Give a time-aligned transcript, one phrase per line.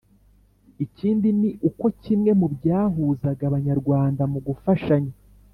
[0.85, 5.13] Ikindi ni uko kimwe mu byahuzaga Abanyarwanda mu gufashanya,